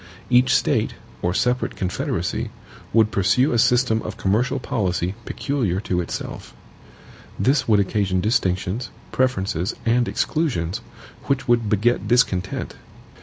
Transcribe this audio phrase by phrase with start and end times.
[0.31, 2.49] Each State, or separate confederacy,
[2.91, 6.55] would pursue a system of commercial policy peculiar to itself.
[7.37, 10.81] This would occasion distinctions, preferences, and exclusions,
[11.27, 12.77] which would beget discontent.